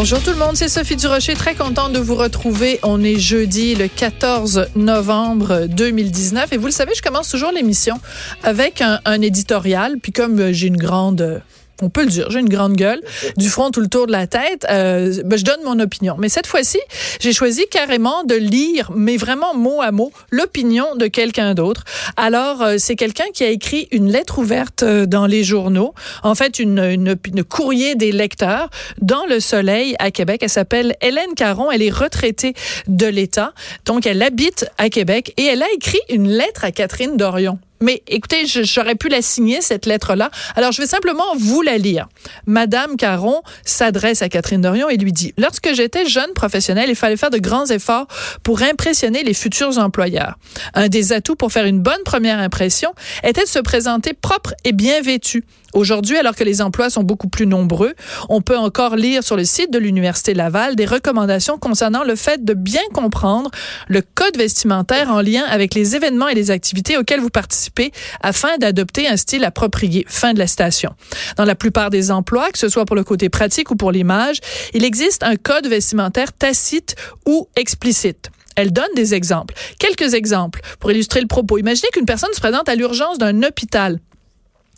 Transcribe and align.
Bonjour 0.00 0.22
tout 0.22 0.30
le 0.30 0.36
monde, 0.36 0.54
c'est 0.54 0.68
Sophie 0.68 0.94
Durocher, 0.94 1.34
très 1.34 1.56
contente 1.56 1.92
de 1.92 1.98
vous 1.98 2.14
retrouver. 2.14 2.78
On 2.84 3.02
est 3.02 3.18
jeudi 3.18 3.74
le 3.74 3.88
14 3.88 4.68
novembre 4.76 5.66
2019 5.66 6.52
et 6.52 6.56
vous 6.56 6.66
le 6.66 6.72
savez, 6.72 6.92
je 6.94 7.02
commence 7.02 7.28
toujours 7.28 7.50
l'émission 7.50 7.96
avec 8.44 8.80
un, 8.80 9.00
un 9.04 9.20
éditorial, 9.20 9.96
puis 10.00 10.12
comme 10.12 10.52
j'ai 10.52 10.68
une 10.68 10.76
grande 10.76 11.42
on 11.82 11.90
peut 11.90 12.02
le 12.02 12.08
dire, 12.08 12.30
j'ai 12.30 12.40
une 12.40 12.48
grande 12.48 12.74
gueule, 12.74 13.00
du 13.36 13.48
front 13.48 13.70
tout 13.70 13.80
le 13.80 13.88
tour 13.88 14.06
de 14.06 14.12
la 14.12 14.26
tête, 14.26 14.66
euh, 14.70 15.22
ben, 15.24 15.38
je 15.38 15.44
donne 15.44 15.60
mon 15.64 15.78
opinion. 15.78 16.16
Mais 16.18 16.28
cette 16.28 16.46
fois-ci, 16.46 16.78
j'ai 17.20 17.32
choisi 17.32 17.64
carrément 17.70 18.24
de 18.24 18.34
lire, 18.34 18.90
mais 18.94 19.16
vraiment 19.16 19.54
mot 19.54 19.80
à 19.80 19.92
mot, 19.92 20.12
l'opinion 20.30 20.96
de 20.96 21.06
quelqu'un 21.06 21.54
d'autre. 21.54 21.84
Alors, 22.16 22.62
euh, 22.62 22.76
c'est 22.78 22.96
quelqu'un 22.96 23.26
qui 23.32 23.44
a 23.44 23.48
écrit 23.48 23.88
une 23.92 24.10
lettre 24.10 24.38
ouverte 24.38 24.82
euh, 24.82 25.06
dans 25.06 25.26
les 25.26 25.44
journaux, 25.44 25.94
en 26.22 26.34
fait, 26.34 26.58
une, 26.58 26.78
une, 26.78 27.16
une, 27.24 27.44
courrier 27.44 27.94
des 27.94 28.12
lecteurs 28.12 28.70
dans 29.00 29.26
Le 29.26 29.40
Soleil 29.40 29.94
à 29.98 30.10
Québec. 30.10 30.40
Elle 30.42 30.50
s'appelle 30.50 30.96
Hélène 31.00 31.34
Caron, 31.36 31.70
elle 31.70 31.82
est 31.82 31.94
retraitée 31.94 32.54
de 32.88 33.06
l'État, 33.06 33.52
donc 33.84 34.06
elle 34.06 34.22
habite 34.22 34.66
à 34.78 34.88
Québec 34.88 35.32
et 35.36 35.44
elle 35.44 35.62
a 35.62 35.70
écrit 35.74 36.00
une 36.08 36.28
lettre 36.28 36.64
à 36.64 36.72
Catherine 36.72 37.16
Dorion. 37.16 37.58
Mais 37.80 38.02
écoutez, 38.06 38.44
j'aurais 38.46 38.94
pu 38.94 39.08
la 39.08 39.22
signer, 39.22 39.60
cette 39.60 39.86
lettre-là. 39.86 40.30
Alors, 40.56 40.72
je 40.72 40.80
vais 40.82 40.86
simplement 40.86 41.36
vous 41.36 41.62
la 41.62 41.78
lire. 41.78 42.08
Madame 42.46 42.96
Caron 42.96 43.42
s'adresse 43.64 44.22
à 44.22 44.28
Catherine 44.28 44.60
Dorion 44.60 44.88
et 44.88 44.96
lui 44.96 45.12
dit, 45.12 45.32
lorsque 45.38 45.72
j'étais 45.74 46.06
jeune 46.06 46.32
professionnelle, 46.34 46.88
il 46.88 46.96
fallait 46.96 47.16
faire 47.16 47.30
de 47.30 47.38
grands 47.38 47.66
efforts 47.66 48.06
pour 48.42 48.62
impressionner 48.62 49.22
les 49.22 49.34
futurs 49.34 49.78
employeurs. 49.78 50.38
Un 50.74 50.88
des 50.88 51.12
atouts 51.12 51.36
pour 51.36 51.52
faire 51.52 51.66
une 51.66 51.80
bonne 51.80 52.02
première 52.04 52.38
impression 52.38 52.92
était 53.22 53.44
de 53.44 53.48
se 53.48 53.58
présenter 53.58 54.12
propre 54.12 54.54
et 54.64 54.72
bien 54.72 55.00
vêtu. 55.00 55.44
Aujourd'hui, 55.74 56.16
alors 56.16 56.34
que 56.34 56.44
les 56.44 56.62
emplois 56.62 56.90
sont 56.90 57.02
beaucoup 57.02 57.28
plus 57.28 57.46
nombreux, 57.46 57.94
on 58.28 58.40
peut 58.40 58.56
encore 58.56 58.96
lire 58.96 59.22
sur 59.22 59.36
le 59.36 59.44
site 59.44 59.70
de 59.70 59.78
l'Université 59.78 60.34
Laval 60.34 60.76
des 60.76 60.86
recommandations 60.86 61.58
concernant 61.58 62.04
le 62.04 62.16
fait 62.16 62.44
de 62.44 62.54
bien 62.54 62.82
comprendre 62.94 63.50
le 63.88 64.00
code 64.02 64.36
vestimentaire 64.36 65.10
en 65.10 65.20
lien 65.20 65.44
avec 65.44 65.74
les 65.74 65.94
événements 65.94 66.28
et 66.28 66.34
les 66.34 66.50
activités 66.50 66.96
auxquels 66.96 67.20
vous 67.20 67.30
participez 67.30 67.92
afin 68.22 68.56
d'adopter 68.58 69.08
un 69.08 69.16
style 69.16 69.44
approprié. 69.44 70.04
Fin 70.08 70.32
de 70.32 70.38
la 70.38 70.46
station. 70.46 70.94
Dans 71.36 71.44
la 71.44 71.54
plupart 71.54 71.90
des 71.90 72.10
emplois, 72.10 72.50
que 72.50 72.58
ce 72.58 72.68
soit 72.68 72.84
pour 72.84 72.96
le 72.96 73.04
côté 73.04 73.28
pratique 73.28 73.70
ou 73.70 73.76
pour 73.76 73.92
l'image, 73.92 74.38
il 74.74 74.84
existe 74.84 75.22
un 75.22 75.36
code 75.36 75.66
vestimentaire 75.66 76.32
tacite 76.32 76.96
ou 77.26 77.48
explicite. 77.56 78.30
Elle 78.56 78.72
donne 78.72 78.92
des 78.96 79.14
exemples. 79.14 79.54
Quelques 79.78 80.14
exemples 80.14 80.60
pour 80.80 80.90
illustrer 80.90 81.20
le 81.20 81.28
propos. 81.28 81.58
Imaginez 81.58 81.90
qu'une 81.92 82.06
personne 82.06 82.32
se 82.32 82.40
présente 82.40 82.68
à 82.68 82.74
l'urgence 82.74 83.18
d'un 83.18 83.44
hôpital. 83.44 84.00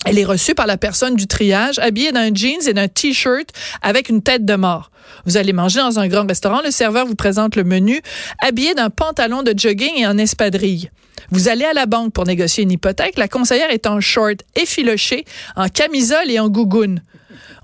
Elle 0.06 0.18
est 0.18 0.24
reçue 0.24 0.54
par 0.54 0.66
la 0.66 0.78
personne 0.78 1.14
du 1.14 1.26
triage, 1.26 1.78
habillée 1.78 2.10
d'un 2.10 2.34
jeans 2.34 2.66
et 2.66 2.72
d'un 2.72 2.88
t-shirt 2.88 3.48
avec 3.82 4.08
une 4.08 4.22
tête 4.22 4.46
de 4.46 4.54
mort. 4.54 4.90
Vous 5.26 5.36
allez 5.36 5.52
manger 5.52 5.80
dans 5.80 5.98
un 5.98 6.08
grand 6.08 6.26
restaurant, 6.26 6.62
le 6.64 6.70
serveur 6.70 7.06
vous 7.06 7.14
présente 7.14 7.54
le 7.54 7.64
menu, 7.64 8.00
habillé 8.40 8.74
d'un 8.74 8.88
pantalon 8.88 9.42
de 9.42 9.52
jogging 9.54 9.92
et 9.96 10.06
en 10.06 10.16
espadrille. 10.16 10.90
Vous 11.30 11.48
allez 11.48 11.64
à 11.64 11.74
la 11.74 11.84
banque 11.84 12.12
pour 12.12 12.24
négocier 12.24 12.64
une 12.64 12.72
hypothèque, 12.72 13.18
la 13.18 13.28
conseillère 13.28 13.70
est 13.70 13.86
en 13.86 14.00
short 14.00 14.40
effiloché, 14.56 15.24
en 15.54 15.68
camisole 15.68 16.30
et 16.30 16.40
en 16.40 16.48
gougoune. 16.48 17.02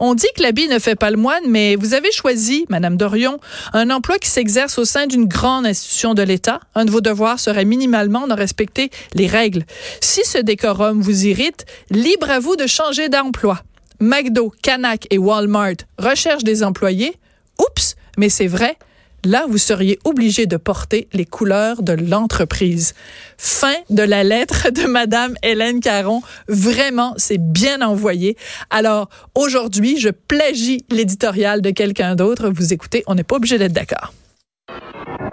On 0.01 0.15
dit 0.15 0.27
que 0.37 0.43
l'habit 0.43 0.69
ne 0.69 0.79
fait 0.79 0.95
pas 0.95 1.11
le 1.11 1.17
moine, 1.17 1.45
mais 1.49 1.77
vous 1.77 1.95
avez 1.95 2.13
choisi, 2.13 2.67
Madame 2.69 2.97
Dorion, 2.97 3.39
un 3.73 3.91
emploi 3.91 4.19
qui 4.19 4.29
s'exerce 4.29 4.79
au 4.79 4.85
sein 4.85 5.07
d'une 5.07 5.27
grande 5.27 5.67
institution 5.67 6.15
de 6.15 6.23
l'État. 6.23 6.61
Un 6.75 6.85
de 6.85 6.91
vos 6.91 7.01
devoirs 7.01 7.41
serait 7.41 7.65
minimalement 7.65 8.27
de 8.27 8.35
respecter 8.35 8.91
les 9.15 9.27
règles. 9.27 9.65
Si 10.01 10.25
ce 10.25 10.39
décorum 10.39 11.01
vous 11.01 11.27
irrite, 11.27 11.65
libre 11.91 12.31
à 12.31 12.39
vous 12.39 12.57
de 12.57 12.67
changer 12.67 13.09
d'emploi. 13.09 13.61
McDo, 14.01 14.53
Canac 14.63 15.07
et 15.11 15.19
Walmart 15.19 15.77
recherchent 15.99 16.45
des 16.45 16.63
employés. 16.63 17.15
Oups, 17.59 17.97
mais 18.19 18.29
c'est 18.29 18.47
vrai, 18.47 18.77
là, 19.27 19.47
vous 19.49 19.59
seriez 19.59 19.99
obligé 20.05 20.47
de 20.47 20.57
porter 20.57 21.09
les 21.13 21.25
couleurs 21.25 21.83
de 21.83 21.93
l'entreprise. 21.93 22.95
Fin 23.37 23.75
de 23.91 24.03
la 24.03 24.25
lettre 24.25 24.71
de 24.71 24.87
Madame 24.87 25.35
Hélène 25.42 25.81
Caron. 25.81 26.23
Vraiment, 26.48 27.14
c'est 27.17 27.39
bien 27.39 27.83
envoyé. 27.83 28.36
Alors, 28.70 29.09
aujourd'hui, 29.35 29.98
je 29.98 30.09
plagie 30.09 30.85
l'éditorial 30.91 31.61
de 31.61 31.70
quelqu'un 31.70 32.15
d'autre. 32.15 32.48
Vous 32.48 32.73
écoutez, 32.73 33.03
on 33.07 33.15
n'est 33.15 33.25
pas 33.25 33.36
obligé 33.36 33.59
d'être 33.59 33.73
d'accord. 33.73 34.13